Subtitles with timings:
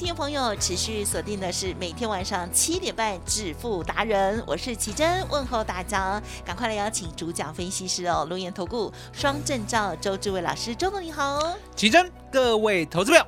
[0.00, 11.52] 听众朋友持续锁定的是每天晚上七点半《致富达人》，我是奇珍，问候大家，赶快来邀请主讲分析师哦，龙岩投顾双证照周志伟老师，周总你好。
[11.76, 13.22] 奇珍，各位投资友，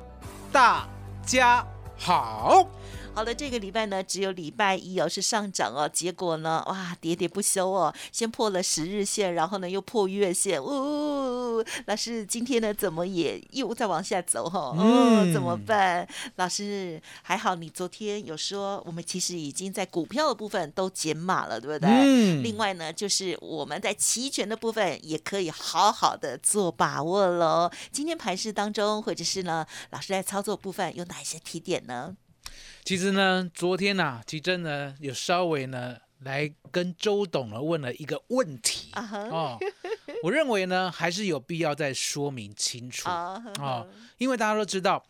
[0.51, 0.87] 大
[1.23, 1.63] 家
[1.95, 2.67] 好。
[3.15, 14.75] 好了，这个礼拜呢，只有礼拜一哦是上涨哦，结果呢，哇，喋喋不休哦，先破了十日线，然后呢又破月线，呜、老师今天呢怎么也又再往下走哈、哦？
[14.79, 16.07] 嗯怎么办？
[16.37, 21.89] 老师还好，你昨天有说我们其实已经在股票的部分都减码了，对不对？
[21.91, 27.71] 嗯另外呢，就是我们在期权的部分也可以好好的做把握喽。
[27.91, 32.15] 今天盘市当中，或者是呢，老师在操作部分有哪一些提点呢？
[32.83, 38.91] 其实呢，昨天呐、奇珍呢有稍微呢来跟周董呢问了一个问题。
[38.93, 39.57] 哦，
[40.21, 43.09] 我认为呢还是有必要再说明清楚。
[43.09, 45.03] 啊哦，因为大家都知道，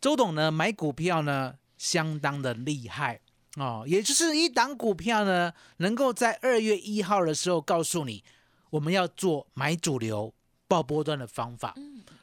[0.00, 3.20] 周董呢买股票呢相当的厉害。
[3.56, 8.24] 哦，也就是一档股票呢能够在二月一号的时候告诉你
[8.70, 10.34] 我们要做买主流
[10.74, 11.72] 爆波段的方法。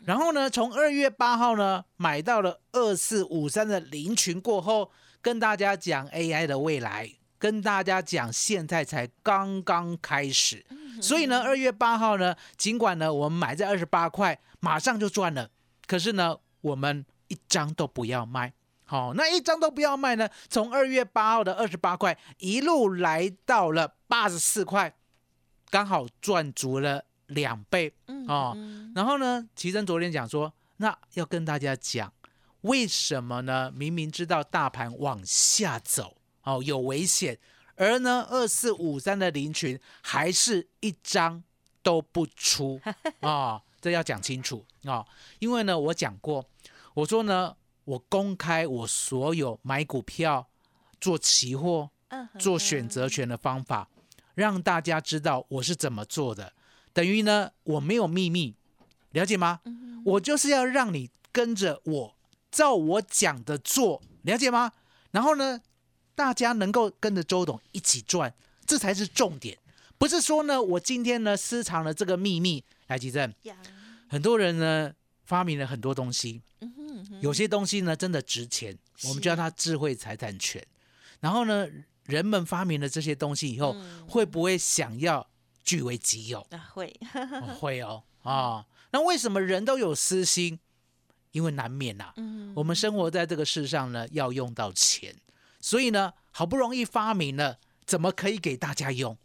[0.04, 7.10] 然后呢，从二月八号呢买到了二四五三的零群过后，跟大家讲 AI 的未来，
[7.40, 10.66] 跟大家讲现在才刚刚开始。
[11.02, 15.50] 所以呢，二月八号呢，尽管呢我们买在二十八块，马上就赚了，
[15.88, 18.52] 可是呢，我们一张都不要卖。
[18.84, 24.94] 好、那一张都不要卖呢，从二月八号的二十八块一路来到了八十四块，
[25.70, 27.94] 刚好赚足了两倍。
[28.08, 28.56] 嗯哦
[28.94, 32.14] 然后呢，奇珍昨天讲说，那要跟大家讲，
[32.62, 33.72] 为什么呢？
[33.74, 37.40] 明明知道大盘往下走，哦，有危险，
[37.76, 41.42] 而呢，二四五三的林群还是一张
[41.82, 42.82] 都不出
[43.22, 45.06] 啊、 这要讲清楚啊、
[45.40, 46.46] 因为呢，我讲过，
[46.94, 47.56] 我说呢，
[47.86, 50.48] 我公开我所有买股票、
[51.00, 53.88] 做期货、嗯做选择权的方法，
[54.36, 56.52] 让大家知道我是怎么做的。
[56.94, 58.56] 等于呢，我没有秘密，
[59.12, 59.62] 了解吗？
[60.06, 62.16] 我就是要让你跟着我，
[62.52, 64.72] 照我讲的做，了解吗？
[65.12, 65.62] 然后呢，
[66.16, 68.34] 大家能够跟着周董一起赚，
[68.66, 69.58] 这才是重点。
[69.98, 72.64] 不是说呢，我今天呢私藏了这个秘密。
[72.88, 73.56] 来，吉正，呀，
[74.10, 74.92] 很多人呢
[75.24, 80.62] 发明了很多东西，嗯哼嗯哼有些东西呢真的值钱，我们叫它智慧财产权。
[81.22, 81.66] 然后呢，
[82.06, 85.26] 人们发明了这些东西以后，嗯会不会想要
[85.64, 86.46] 据为己有？
[86.52, 90.60] 啊会，哦 会哦啊、那为什么人都有私心？
[91.32, 95.16] 因为难免呐、嗯我们生活在这个世上呢，要用到钱，
[95.62, 99.18] 所以呢，好不容易发明了，怎么可以给大家用？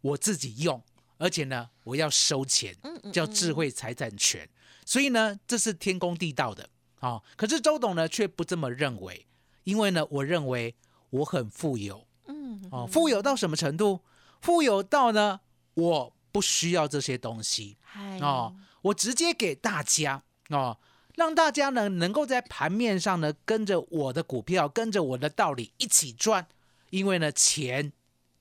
[0.00, 0.82] 我自己用，
[1.18, 4.48] 而且呢，我要收钱，嗯叫智慧财产权。
[4.84, 7.22] 所以呢，这是天公地道的啊、哦。
[7.36, 9.24] 可是周董呢，却不这么认为，
[9.62, 10.74] 因为呢，我认为
[11.10, 14.00] 我很富有，嗯哦，富有到什么程度？
[14.40, 15.38] 富有到呢，
[15.74, 17.76] 我不需要这些东西。
[18.20, 20.78] 哦，我直接给大家哦，
[21.16, 26.46] 让大家呢能够在盘面上呢跟着我的股票，跟着我的道理一起赚，
[26.90, 27.92] 因为呢钱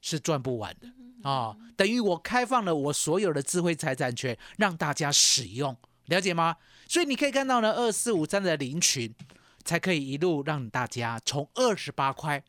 [0.01, 0.87] 是赚不完的。
[1.23, 6.55] 啊、哦，等于我开放了我所有的智慧财产权让大家使用，了解吗？
[6.87, 9.13] 所以你可以看到呢，二四五三的林群
[9.63, 12.43] 才可以一路让大家从二十八块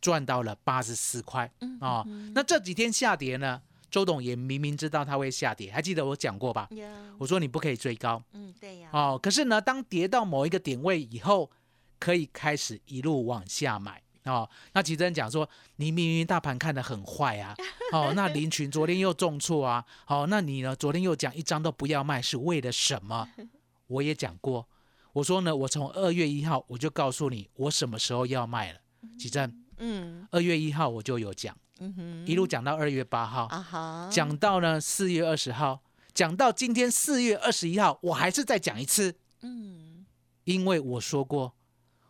[0.00, 1.50] 赚到了八十四块。
[1.80, 2.04] 啊、
[2.34, 6.68] 那这几天下跌呢，周董也明明知道它会下跌，还记得我讲过吧？
[6.72, 6.88] 呀，
[7.18, 9.18] 我说你不可以追高嗯对呀，哦。
[9.22, 11.50] 可是呢，当跌到某一个点位以后，
[11.98, 14.48] 可以开始一路往下买哦。
[14.72, 17.54] 那奇珍讲说，你明明大盘看得很坏啊，
[17.92, 20.76] 哦，那林群昨天又重挫啊，哦，那你呢？
[20.76, 23.28] 昨天又讲一张都不要卖，是为了什么？
[23.88, 24.68] 我也讲过，
[25.14, 28.80] 我说呢，我从二月一号我就告诉你，我什么时候要卖了。
[29.18, 35.82] 奇珍，嗯二月一号我就有讲，嗯哼，一路讲到二月八号，啊哈，讲到呢四月二十号，
[36.12, 40.04] 讲到今天四月二十一号，我还是再讲一次，嗯，
[40.44, 41.54] 因为我说过，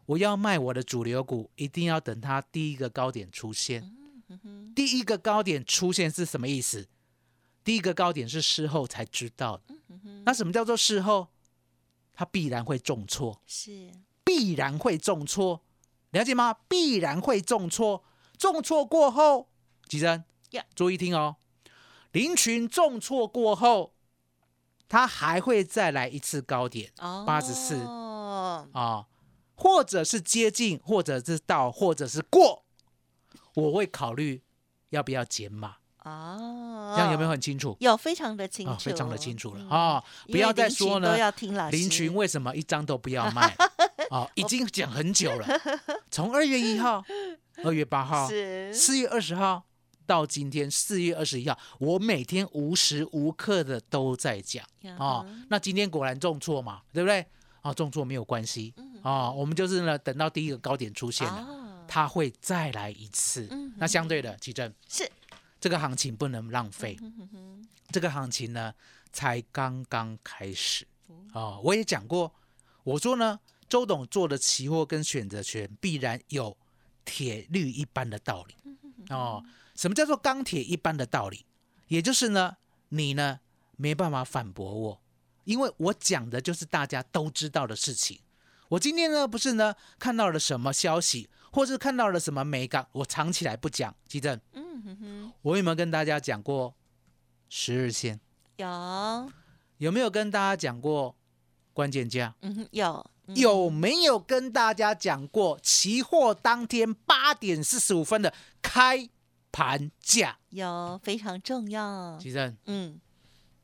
[0.06, 3.94] 我要卖我的主流股，一定要等它第一个高点出现。
[4.74, 6.86] 第一个高点出现是什么意思？
[7.64, 9.74] 第一个高点是事后才知道的。
[10.24, 11.28] 那什么叫做事后？
[12.12, 13.90] 它必然会重挫，是，
[14.24, 15.62] 必然会重挫，
[16.10, 16.54] 了解吗？
[16.68, 18.04] 必然会重挫，
[18.36, 19.48] 重挫过后，
[19.88, 21.36] 吉珍呀，注意听哦，
[22.12, 23.94] 林群重挫过后，
[24.88, 26.92] 它还会再来一次高点
[27.26, 29.06] 八十四哦，啊，
[29.54, 32.64] 或者是接近，或者是到，或者是过，
[33.54, 34.42] 我会考虑
[34.90, 37.76] 要不要减码，哦，这样有没有很清楚？
[37.80, 39.60] 有非常的清楚，啊，非常的清楚了。
[39.62, 39.68] 嗯。
[39.68, 40.04] 啊！
[40.26, 43.56] 不要再说呢都，要听老林群为什么一张都不要卖？
[44.10, 45.46] 啊， 已经讲很久了，
[46.10, 47.04] 从二月一号、
[47.64, 48.26] 二月八号、
[48.72, 49.64] 四月二十号
[50.08, 54.64] 到今天四月二十一号，我每天无时无刻的都在讲
[54.96, 55.22] 啊。
[55.50, 57.24] 那今天果然重挫嘛，对不对？
[57.60, 58.72] 啊，重挫没有关系
[59.02, 63.70] 啊，我们就是呢，等到第一个高点出现了，啊，它会再来一次嗯。
[63.76, 65.06] 那相对的，奇正是
[65.60, 66.96] 这个行情不能浪费。
[67.90, 68.72] 这个行情呢
[69.12, 70.86] 才刚刚开始
[71.34, 71.60] 哦。
[71.62, 72.32] 我也讲过，
[72.82, 73.38] 我说呢，
[73.68, 76.56] 周董做的期货跟选择权必然有
[77.04, 78.54] 铁律一般的道理
[79.10, 79.44] 哦。
[79.78, 81.46] 什么叫做钢铁一般的道理？
[81.86, 82.56] 也就是呢，
[82.88, 83.38] 你呢
[83.76, 85.00] 没办法反驳我，
[85.44, 88.18] 因为我讲的就是大家都知道的事情。
[88.70, 93.94] 我今天呢不是呢看到了什么消息，或是看到了什么美感，我藏起来不讲。
[94.08, 96.74] 基正，嗯哼哼，我有没有跟大家讲过
[97.48, 98.18] 十日线？
[98.56, 99.30] 有，
[99.76, 101.14] 有没有跟大家讲过
[101.72, 102.34] 关键价？
[102.40, 109.08] 嗯哼，有，嗯有没有跟大家讲过期货当天八点四十五分的开
[109.50, 110.36] 盘价？
[110.50, 113.00] 有非常重要，其实嗯，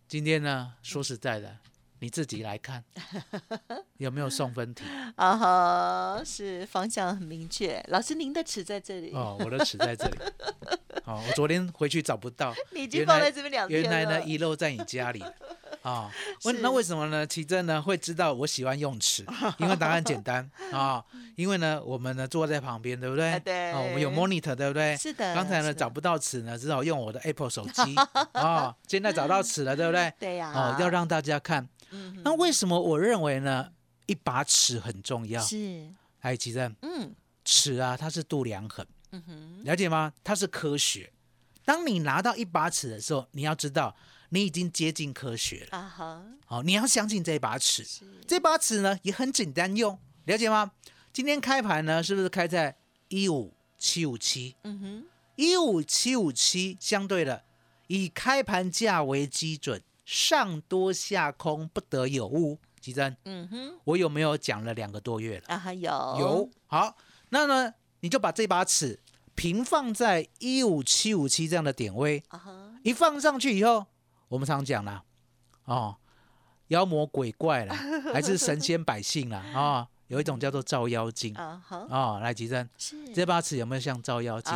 [0.07, 1.57] 今天呢，说实在的，
[2.01, 2.85] 你自己来看
[3.99, 4.85] 有没有送分题
[5.17, 7.83] 啊哈，是方向很明确。
[7.89, 10.19] 老师，您的尺在这里，哦，我的尺在这里。
[11.05, 13.89] 哦，我昨天回去找不到，你已经放在这边两天了。
[13.89, 15.23] 原来呢遗漏在你家里。
[15.85, 16.11] 啊，
[16.45, 17.27] 为是那为什么呢？
[17.27, 19.25] 奇珍呢会知道我喜欢用尺，
[19.59, 21.05] 因为答案简单啊。
[21.37, 23.33] 因为呢，我们呢坐在旁边，对不对？
[23.33, 24.97] 啊对哦，我们有 monitor，对不对？
[24.97, 27.95] 是的刚才呢找不到尺呢，只好用我的 Apple 手机
[28.33, 28.75] 啊。
[28.89, 30.13] 现在找到尺了，对不对？
[30.19, 31.69] 对呀，哦，要让大家看。
[31.91, 33.71] 嗯那为什么我认为呢？
[34.07, 35.41] 一把尺很重要。
[35.41, 35.89] 是，
[36.21, 37.15] 哎，奇珍，嗯
[37.45, 40.13] 尺啊，它是度量衡，嗯哼，了解吗？
[40.23, 41.11] 它是科学。
[41.65, 43.95] 当你拿到一把尺的时候，你要知道
[44.35, 45.79] 你已经接近科学了。
[45.79, 47.85] 啊哈，好、你要相信这把尺。
[47.85, 50.73] 是，这把尺呢也很简单用，了解吗？
[51.13, 52.77] 今天开盘呢是不是开在
[53.07, 54.57] 一五七五七？
[54.65, 57.45] 嗯哼，一五七五七相对的，
[57.87, 62.59] 以开盘价为基准，上多下空不得有误。
[62.81, 65.45] 吉珍，嗯哼，我有没有讲了两个多月了？
[65.47, 66.51] 啊哈有有。
[66.67, 66.97] 好，
[67.31, 69.01] 那呢你就把这把尺
[69.37, 73.87] 平放在一五七五七这样的点位，啊哈，一放上去以后，
[74.35, 75.01] 我们常讲啦，
[75.67, 75.95] 哦，
[76.67, 77.77] 妖魔鬼怪啦，
[78.13, 82.97] 还是神仙百姓啦，啊、有一种叫做照妖镜啊哈，哦，来，吉珍，是。
[83.15, 84.53] 这把尺有没有像照妖镜？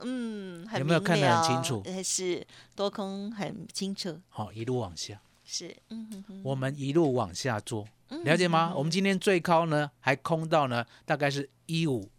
[0.00, 1.80] 嗯，有没有看得很清楚？
[1.84, 2.44] 呃是
[2.74, 8.70] 多空很清楚，好、一路往下，是，嗯哼哼，我们一路往下做，嗯了解吗？
[8.72, 8.76] 嗯。
[8.76, 12.10] 我们今天最高呢，还空到呢，大概是一五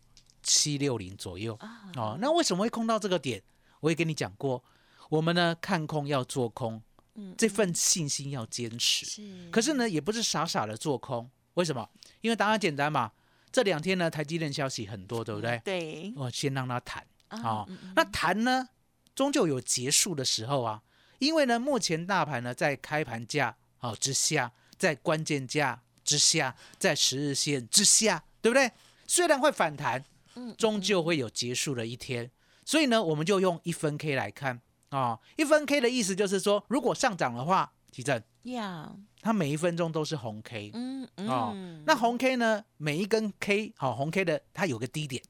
[0.42, 1.54] 七六零左右。
[1.56, 3.44] 啊，哦，那为什么会空到这个点？
[3.82, 4.64] 我也跟你讲过，
[5.12, 6.82] 我们呢看空要做空，
[7.16, 9.06] 嗯这份信心要坚持。
[9.06, 11.90] 是，可是呢，也不是傻傻的做空，为什么？
[12.22, 13.12] 因为答案简单嘛。
[13.52, 15.62] 这两天呢，台积电消息很多，对不对？
[15.66, 18.70] 对，我先让它谈啊、那谈呢，
[19.14, 20.82] 终究有结束的时候啊。
[21.20, 28.72] 因为呢，目前大盘呢在开盘价哦之下，在关键价之下，在十日线之下，对不对？
[29.06, 32.32] 虽然会反弹，嗯终究会有结束的一天。
[32.64, 41.84] 所以呢，我们就用一分 K 来看啊、一分 K 的意思就是说，如果上涨的话，提正呀，它每一分钟都是红 K 嗯哦嗯，。
[41.86, 45.22] 那红 K 呢，每一根 K 好、红 K 的它有个低点，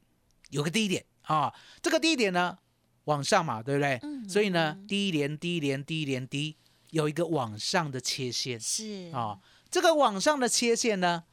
[0.49, 2.57] 有个低点啊、这个低点呢
[3.05, 3.99] 往上嘛，对不对？
[4.03, 6.55] 嗯所以呢，低连低连低连低，
[6.91, 9.11] 有一个往上的切线是。
[9.13, 9.39] 啊、，
[9.69, 11.23] 这个往上的切线呢，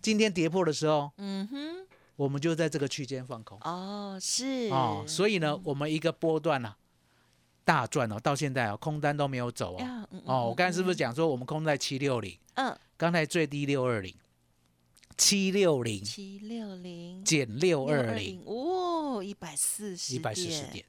[0.00, 3.58] 今天跌破的时候，嗯哼，我们就在这个区间放空。
[3.60, 4.68] 哦，是。
[4.70, 6.76] 哦，所以呢，我们一个波段啊，
[7.68, 10.08] 大赚哦，到现在哦，空单都没有走哦。
[10.24, 11.10] 哦，我刚才是不是讲？
[11.10, 14.14] 讲说我们空在七六零，嗯，刚才最低六二零，
[15.18, 20.82] 七六零七六零减六二零，哦，一百四十一百四十点，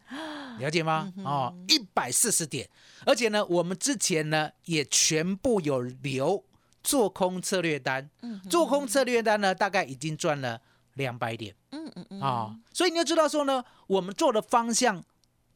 [0.58, 1.12] 了解吗？
[1.18, 2.70] 嗯哦，一百四十点，
[3.06, 6.42] 而且呢，我们之前呢也全部有留
[6.82, 10.62] 做空策略单，嗯做空策略单呢大概已经赚了
[10.94, 12.22] 两百点嗯嗯嗯。
[12.22, 15.04] 啊、所以你要知道说呢，我们做的方向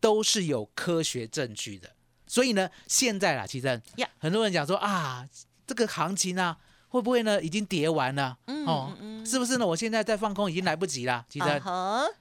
[0.03, 1.89] 都是有科学证据的，
[2.27, 3.81] 所以呢，现在啦，其实
[4.17, 5.25] 很多人讲说啊，
[5.65, 6.57] 这个行情啊。
[6.89, 7.41] 会不会呢？
[7.41, 8.95] 已经跌完了、嗯哦，
[9.25, 9.65] 是不是呢？
[9.65, 11.25] 我现在在放空已经来不及了。
[11.27, 11.62] 其实、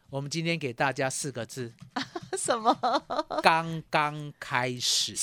[0.08, 1.70] 我们今天给大家四个字：
[2.38, 2.74] 什么？
[3.42, 5.14] 刚刚开始，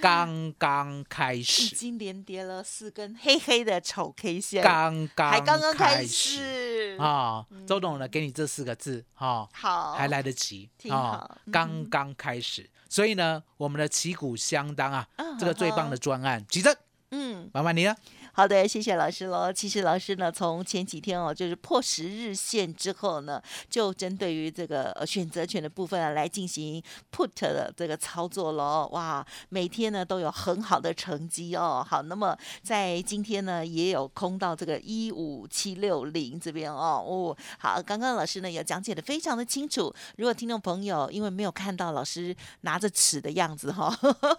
[0.00, 7.44] 刚刚开始已始，经连跌了四根黑黑的丑 K 线，刚刚还刚刚开开始啊！
[7.66, 11.50] 周董呢，给你这四个字哈，好，还来得及挺啊好嗯！
[11.52, 16.74] 刚刚开始，所以呢，我们的旗鼓相当啊嗯，这个最棒的专案，举证，
[17.10, 17.50] 嗯。
[17.52, 17.96] 麻烦你了。
[18.40, 19.52] 好的，谢谢老师喽。
[19.52, 26.82] 其实老师呢，从前几天哦，就是破十日线之后呢，就针对于这个选择权的部分啊，来进行
[27.14, 28.88] put 的这个操作喽。
[28.92, 31.86] 哇，每天呢都有很好的成绩哦。
[31.86, 37.04] 好，那么在今天呢，也有空到这个一五七六零这边哦。
[37.06, 39.94] 哦，好，刚刚老师呢也讲解的非常的清楚。
[40.16, 43.94] 如果听众朋友因为没有看到老师拿着尺的样子哈、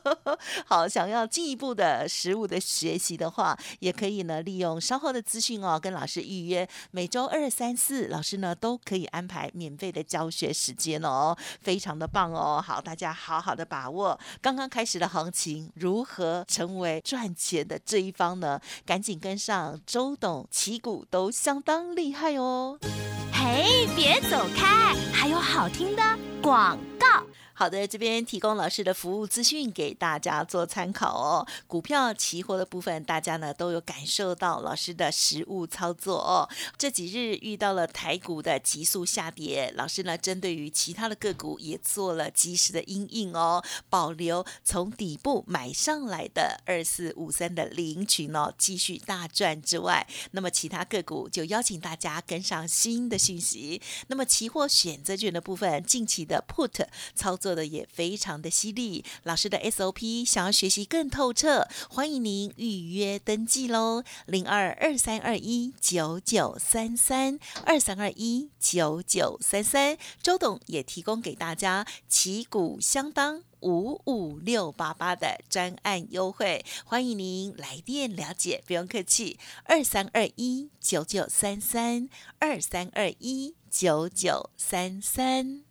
[0.65, 3.55] 好，想要进一步的实物的学习的话，
[3.91, 12.63] 也可以呢利用稍后的资讯哦，跟老师预约每周二、三、四，老师呢都可以安排免费的教学时间哦，非常的棒哦。
[12.65, 18.61] 好，大家好好的把握刚刚开始的行情，如何成为赚钱的这一方呢？
[18.85, 22.79] 赶紧跟上周董旗鼓都相当厉害哦。
[23.33, 26.01] 嘿，别走开，还有好听的
[26.41, 27.25] 广告。
[27.61, 31.45] 好的，这边提供老师的服务资讯给大家做参考哦。
[31.67, 36.49] 股票、期货的部分，大家呢都有感受到老师的实物操作哦。
[36.75, 53.79] 这几日遇到了台股的急速下跌，老师呢针对于其他的个股也做了及时的因应哦，保留从底部买上来的二四五三的零群哦，继续大赚之外，那么其他个股就邀请大家跟上新的讯息。
[54.07, 59.03] 那么期货选择权的部分，近期的 put 操作做的也非常的犀利。
[59.23, 69.97] 老师的 SOP 想要学习更透彻，欢迎您预约登记喽，零二二三二一九九三三二三二一九九三三。
[70.23, 73.43] 周董也提供给大家旗鼓相当。
[73.59, 85.70] 五五六八八的专案优惠，欢迎您来电了解，不用客气，二三二一九九三三二三二一九九三三。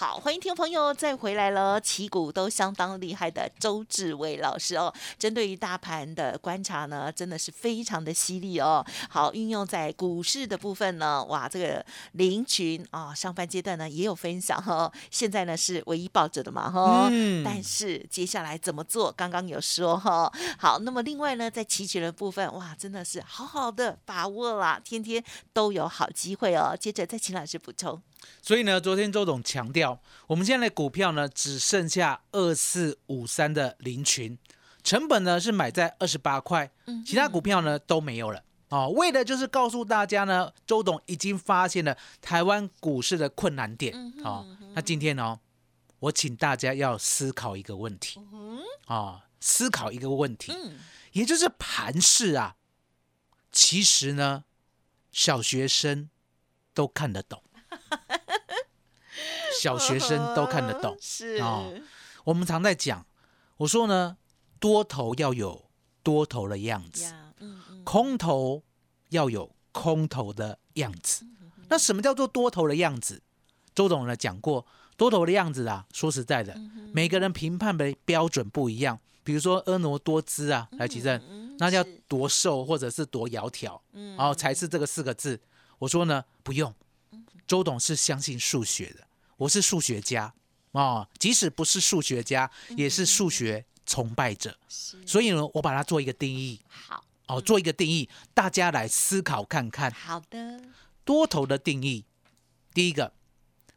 [0.00, 8.82] 好，欢迎听众朋友再回来了，旗鼓都相当厉害的周志伟老师哦，针对于大盘的观察呢，真的是非常的犀利哦。
[9.10, 26.74] 好，运用在股市的部分呢，哇，这个林群啊、上半阶段呢也有分享哈、哦，现在呢是唯一抱着的嘛哈、嗯但是接下来怎么做，刚刚有说哈、好，那么另外呢，在期权的部分，哇，真的是好好的把握啦，天天都有好机会哦。
[26.74, 28.00] 接着再请老师补充。
[28.42, 29.89] 所以呢，昨天周总强调，
[30.26, 34.38] 我们现在的股票呢只剩下二四五三的零群，
[34.82, 36.70] 成本呢是买在二十八块，
[37.06, 38.42] 其他股票呢都没有了。
[38.68, 43.92] 哦，为的就是告诉大家呢，周董已经发现了台湾股市的困难点。
[44.22, 45.40] 哦，那今天哦，
[45.98, 48.20] 我请大家要思考一个问题。
[48.86, 50.78] 哦，思考一个问题，嗯，
[51.12, 52.54] 也就是盘市啊，
[53.50, 54.44] 其实呢，
[55.10, 56.08] 小学生
[56.72, 57.42] 都看得懂。
[59.60, 61.72] 小学生都看得懂 是哦
[62.24, 63.06] 我们常在讲，
[63.56, 64.16] 我说呢，
[64.58, 65.70] 多头要有
[66.02, 68.62] 多头的样子，嗯嗯，空头
[69.08, 71.26] 要有空头的样子。
[71.68, 73.22] 那什么叫做多头的样子？
[73.74, 76.54] 周董呢讲过，多头的样子啊，说实在的，
[76.92, 78.98] 每个人评判的标准不一样。
[79.22, 85.40] 比如说婀娜多姿啊，来奇正，嗯那叫多瘦或者是多窈窕，嗯然后才是这个四个字。
[85.78, 86.74] 我说呢，不用，
[87.46, 89.06] 周董是相信数学的，
[89.40, 90.34] 我是数学家
[90.72, 94.98] 哦，即使不是数学家，也是数学崇拜者，是。
[95.06, 96.60] 所以呢，我把它做一个定义。
[96.68, 99.90] 好，哦，做一个定义，大家来思考看看。
[99.92, 100.60] 好的，
[101.06, 102.04] 多头的定义，
[102.74, 103.14] 第一个，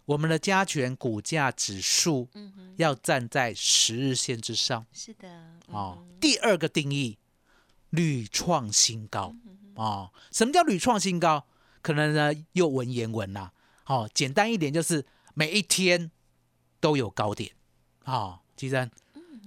[0.04, 2.28] 我们的加权股价指数
[2.76, 4.86] 要站在十日线之上。
[4.92, 5.30] 是的，
[5.68, 6.18] 哦嗯。
[6.20, 7.18] 第二个定义，
[7.90, 9.34] 屡创新高。
[9.76, 10.12] 哦。
[10.30, 11.48] 什么叫屡创新高？
[11.82, 13.54] 可能呢又文言文啦、
[13.86, 16.12] 哦，简单一点就是每一天
[16.80, 17.56] 都有高点
[18.06, 18.40] 哦。
[18.56, 18.92] 其实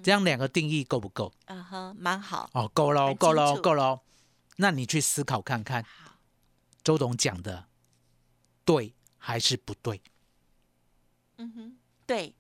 [0.02, 1.33] 这样两个定义够不够？
[1.47, 4.00] 嗯哼，蛮好，哦，够喽，很够喽，够喽。
[4.57, 5.85] 那你去思考看看，
[6.83, 7.66] 周董讲的
[8.64, 10.00] 对还是不对？
[11.37, 12.35] 嗯哼，对，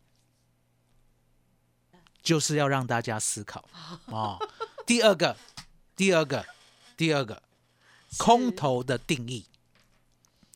[2.22, 3.68] 就是要让大家思考
[4.06, 4.38] 哦。
[4.86, 5.36] 第二个，
[5.94, 6.46] 第二个，
[6.96, 7.42] 第二个，
[8.18, 9.46] 空头的定义，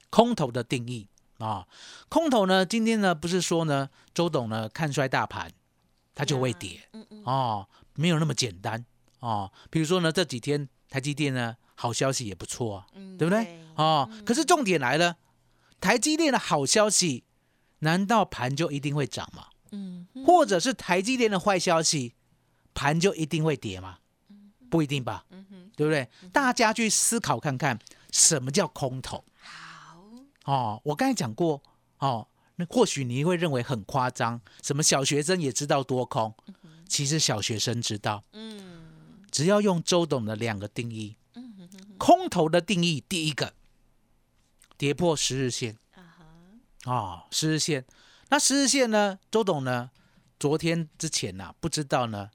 [0.08, 1.08] 空头的定义
[1.40, 1.66] 啊、
[2.08, 5.50] 空头呢，今天呢不是说呢，周董呢看衰大盘，
[6.14, 8.84] 它就会跌嗯嗯，哦，没有那么简单
[9.20, 9.50] 哦。
[9.70, 13.58] 比如说呢，这几天台积电呢好消息也不错啊，嗯对不对？
[13.76, 15.16] 哦，可是重点来了，
[15.80, 17.24] 台积电的好消息，
[17.78, 19.46] 难道盘就一定会涨吗？
[19.72, 22.14] 嗯，或者是台积电的坏消息，
[22.74, 23.96] 盘就一定会跌吗？
[24.68, 26.06] 不一定吧，嗯哼，对不对？
[26.32, 27.78] 大家去思考看看，
[28.12, 29.24] 什么叫空头？
[30.42, 31.62] 好，哦，我刚才讲过
[31.98, 36.34] 哦，那或许你会认为很夸张，什么小学生也知道多空，
[36.88, 38.80] 其实小学生知道，嗯。
[39.30, 41.16] 只要用周董的两个定义，
[41.98, 43.52] 空头的定义，第一个
[44.76, 45.78] 跌破十日线。
[45.94, 46.02] 啊
[46.82, 47.86] 哈，哦，十日线，
[48.30, 49.20] 那十日线呢？
[49.30, 49.92] 周董呢？
[50.36, 52.30] 昨天之前呐、不知道呢，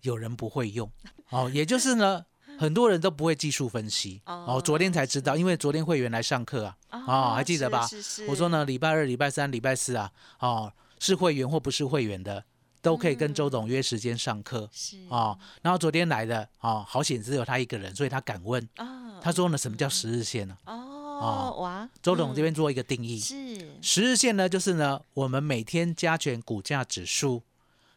[0.00, 0.90] 有人不会用。
[1.28, 2.24] 哦，也就是呢，
[2.58, 4.60] 很多人都不会技术分析哦哦。
[4.60, 10.10] 昨天才知道，因为昨天会员来上课啊，哦还记得吧是是我说呢，礼拜二、礼拜三、礼拜四啊，
[10.40, 12.44] 哦，是会员或不是会员的，
[12.82, 15.38] 都可以跟周董约时间上课是哦。
[15.62, 18.66] 然后昨天来的哦，好险只有他一个人，所以他敢问。
[18.76, 20.56] 啊，他说呢，什么叫十日线呢？
[20.64, 23.34] 哦，哇，周董这边边做一个定义，是
[23.82, 27.42] 十日线呢，就是呢，我们每天加权股价指数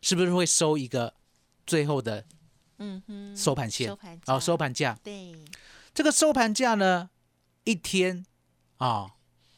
[0.01, 1.13] 是不是会收一个
[1.67, 2.25] 最后的
[2.81, 4.97] 嗯哼，收盘线收盘哦，收盘盘价？
[5.03, 5.35] 对，
[5.93, 7.11] 这个收盘价呢，
[7.63, 8.25] 一天
[8.77, 9.11] 啊、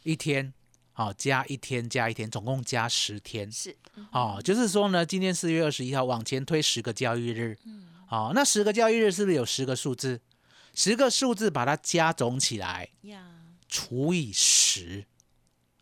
[0.04, 0.54] 一天
[0.92, 3.50] 啊、加一天加一天，总共加十天。
[3.50, 3.76] 是。
[3.96, 7.88] 嗯哦，就是说呢，今天四月二十一号往前推十个交易日，嗯。
[8.10, 10.20] 哦，那十个交易日是不是有十个数字？
[10.76, 13.24] 十个数字把它加总起来呀，
[13.70, 15.06] 除以十，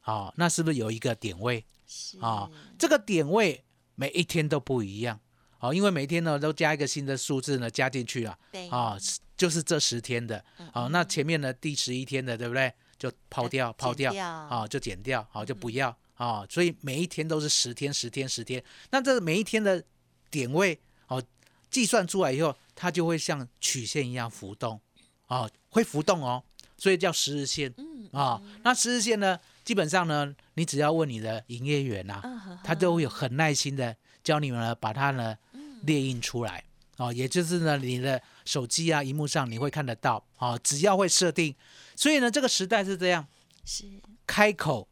[0.03, 1.65] 哦，那是不是有一个点位？
[1.87, 2.19] 是。
[2.19, 3.63] 啊这个点位
[3.95, 5.19] 每一天都不一样
[5.61, 8.67] 哦，因为每天呢都加一个新的数字呢加进去了对。
[8.69, 10.43] 啊，是就是这十天的。
[10.73, 12.73] 啊，那前面呢第十一天的对不对？
[12.97, 14.13] 就抛掉呃抛掉。
[14.13, 15.95] 啊，就减掉啊，就不要。
[16.15, 19.83] 啊，所以每一天都是十天十天十天，那这每一天的
[20.29, 21.23] 点位哦，
[21.71, 24.79] 计算出来以后，它就会像曲线一样浮动。
[25.25, 26.43] 啊，会浮动哦，
[26.77, 27.73] 所以叫十日线。
[27.77, 28.39] 嗯啊。
[28.63, 35.35] 那十日线呢，基本上呢，你只要问你的营业员啊，他都会有很耐心的教你们呢，把它呢
[35.81, 36.63] 列印出来。
[36.97, 40.23] 哦，也就是呢，你的手机啊、荧幕上你会看得到。
[40.37, 41.55] 哦，只要会设定，
[41.95, 43.27] 所以呢，这个时代是这样，
[43.65, 43.85] 是。
[44.27, 44.87] 开口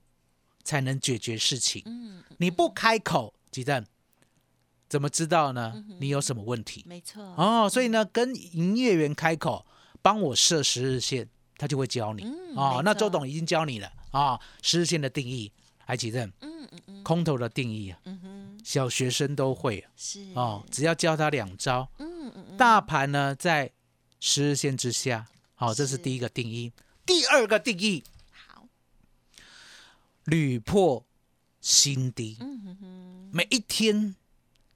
[0.64, 3.86] 才能解决事情，嗯你不开口，鸡蛋
[4.90, 5.72] 怎么知道呢？
[5.76, 5.98] 嗯？
[6.00, 6.84] 你有什么问题？
[6.88, 7.24] 没错。
[7.38, 9.66] 哦，所以呢，跟营业员开口，
[10.02, 12.24] 帮我设十日线，他就会教你。
[12.24, 13.92] 嗯哦那周董已经教你了。
[14.12, 15.52] 啊、十日线的定义，
[15.90, 17.04] 来吉正，嗯嗯嗯。
[17.04, 18.60] 空头的定义啊，嗯哼。
[18.64, 19.92] 小学生都会啊。
[19.96, 20.22] 是。
[20.36, 21.90] 哦，只要教他两招。
[21.98, 22.58] 嗯嗯嗯。
[22.58, 23.72] 大盘呢在
[24.20, 25.26] 十日线之下，
[25.56, 25.98] 好、这是是。
[25.98, 26.72] 第一个定义。
[27.08, 28.68] 第二个定义，好。
[30.26, 31.04] 屡破
[31.60, 34.16] 新低，嗯哼哼每一天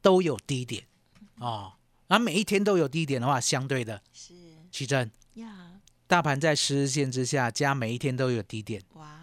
[0.02, 0.88] 都有低点。
[1.36, 1.73] 哦。
[2.08, 4.34] 那每一天都有低点的话，相对的，是。
[4.71, 5.80] 奇正，呀。
[6.08, 9.19] 大盘在十日线之下，加每一天都有低点，哇。
[9.19, 9.23] 嗯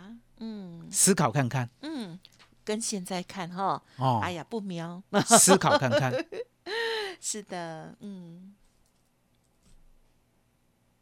[0.90, 1.70] 思考看看。
[1.82, 2.18] 嗯
[2.62, 6.12] 跟现在看哈哦，哎呀不瞄思考看看，
[7.20, 8.54] 是的嗯。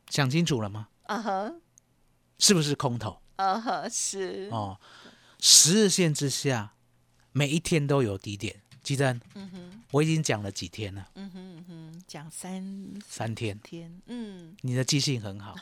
[0.09, 0.89] 想清楚了吗？
[1.05, 1.53] 啊哈。
[2.39, 3.21] 是不是空头？
[3.37, 4.49] 啊哈是。
[4.51, 4.81] 哦？
[5.41, 6.75] 十日线之下，
[7.33, 8.63] 每一天都有低点。
[8.83, 9.83] 基正，嗯哼。
[9.91, 13.59] 我已经讲了几天了，嗯哼嗯哼讲三三天。
[13.61, 14.57] 天嗯。
[14.63, 15.55] 你的记性很好，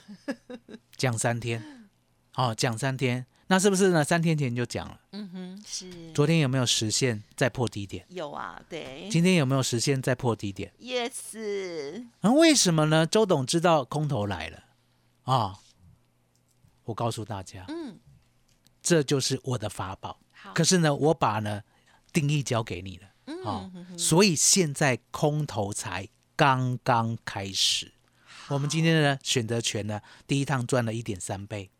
[0.96, 1.88] 讲三天，
[2.34, 4.02] 哦，讲三天，那是不是呢？
[4.02, 8.04] 三天前就讲了，嗯哼是昨天有没有实现再破低点？
[8.08, 13.06] 有啊对今天有没有实现再破低点？yes 那、为什么呢？
[13.06, 14.64] 周董知道空头来了
[15.22, 15.58] 啊、
[16.84, 17.98] 我告诉大家，嗯
[18.82, 20.20] 这就是我的法宝。
[20.32, 21.62] 好可是呢，我把呢
[22.12, 27.92] 定义交给你了嗯啊、所以现在空头才刚刚开始。
[28.48, 31.70] 我们今天呢选择权呢，第一趟赚了一点三倍，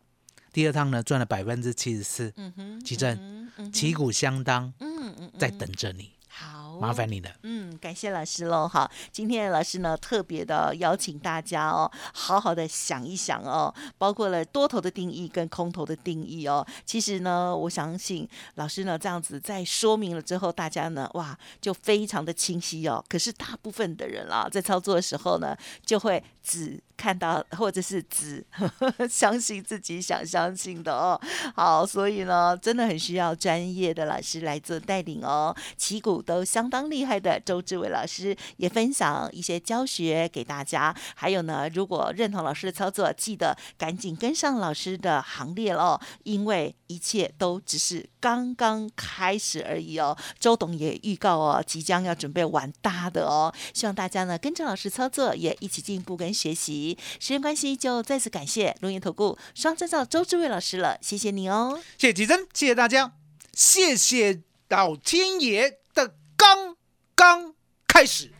[0.57, 2.33] 第二趟呢赚了百分之七十四。
[2.35, 7.29] 嗯哼，奇正旗鼓相当，嗯嗯，在等着你，好，麻烦你了。
[7.43, 8.67] 嗯，感谢老师喽。
[8.67, 16.65] 好，今天老师呢特别的邀请大家哦，好好的想一想哦，包括了多头的定义跟空头的定义哦。
[16.83, 23.05] 其实呢，我相信老师呢这样子在说明了之后，大家呢哇就非常的清晰哦。
[23.07, 28.43] 可是大部分的人啊，在操作的时候呢，就会只看到或者是只
[29.09, 31.19] 相信自己想相信的哦。
[31.53, 35.53] 好，所以呢，真的很需要专业的老师来做带领哦。
[35.75, 40.95] 旗鼓都相当厉害的周志伟老师也分享一些教学给大家。
[41.13, 50.17] 还有呢，如果认同老师的操作，记得赶紧跟上老师的行列哦，因为一切都只是刚刚开始而已哦。
[50.39, 56.97] 周董也预告哦，即将要准备玩大的哦，希望大家呢跟着老师操作，也一起进步跟学习。
[57.19, 61.79] 时间关系，就再次感谢龙岩投顾双证照周志伟老师了，谢谢你哦。
[61.97, 63.13] 谢谢吉珍，谢谢大家，
[63.53, 66.75] 谢谢老天爷的刚
[67.15, 67.53] 刚
[67.87, 68.31] 开始。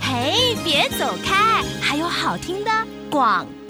[0.00, 2.70] 嘿，别走开，还有好听的
[3.08, 3.63] 广告。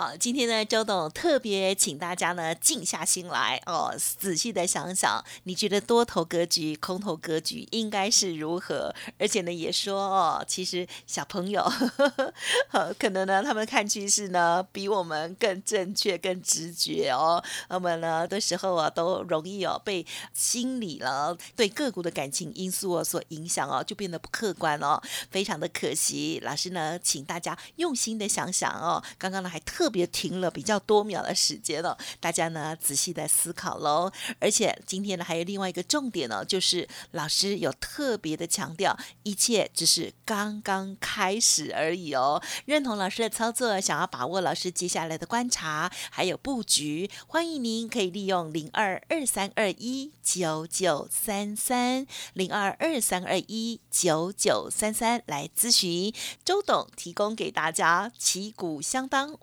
[0.00, 8.94] 好，今天呢，周董特别请大家呢静下心来哦，仔细的想想，你觉得多头格局、空头格局应该是如何？
[9.18, 12.34] 而且呢，也说哦，其实小朋友呵呵
[12.70, 17.44] 呵可能呢，他们看趋势呢比我们更正确、更直觉哦。
[17.68, 24.98] 我们呢的时候啊，都容易哦被心理了对个股的感情因素哦所影响哦，就变得不客观哦，
[25.30, 26.40] 非常的可惜。
[26.42, 34.10] 老师呢，请大家用心的想想哦，刚刚呢还特别停了比较多秒的时间哦，大家呢仔细的思考喽。
[34.38, 42.42] 而且今天呢还有另外一个重点呢，就是老师有特别的强调，一切只是刚刚开始而已哦。
[42.66, 56.12] 认同老师的操作，想要把握老师接下来的观察还有布局，欢迎您可以利用零二二三二一九九三三零二二三二一九九三三来咨询。
[56.44, 59.36] 周董提供给大家旗鼓相当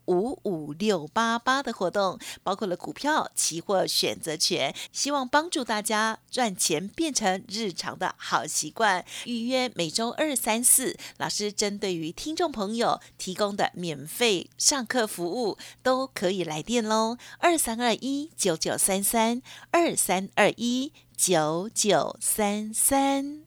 [0.44, 9.06] 五六八八的活动，包括了股票、期货、选择权，希望帮助大家赚钱变成日常的好习惯。
[9.26, 17.18] 预约每周二、三、四，老师针对于听众朋友提供的免费上课服务，都可以来电喽。
[17.40, 23.47] 二三二一九九三三，二三二一九九三三。